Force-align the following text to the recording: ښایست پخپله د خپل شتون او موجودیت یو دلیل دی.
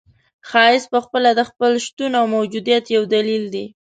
ښایست 0.49 0.87
پخپله 0.93 1.31
د 1.35 1.41
خپل 1.49 1.71
شتون 1.85 2.11
او 2.19 2.25
موجودیت 2.35 2.85
یو 2.95 3.03
دلیل 3.15 3.43
دی. 3.53 3.65